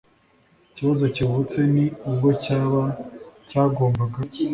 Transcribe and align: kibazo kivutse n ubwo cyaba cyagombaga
kibazo 0.75 1.03
kivutse 1.15 1.59
n 1.73 1.75
ubwo 2.09 2.29
cyaba 2.43 2.83
cyagombaga 3.49 4.19